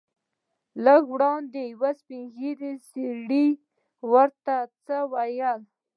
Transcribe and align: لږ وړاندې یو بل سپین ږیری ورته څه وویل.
لږ 0.85 1.03
وړاندې 1.13 1.61
یو 1.71 1.77
بل 1.81 1.93
سپین 2.01 2.25
ږیری 2.37 3.45
ورته 4.11 4.55
څه 4.85 4.97
وویل. 5.13 5.59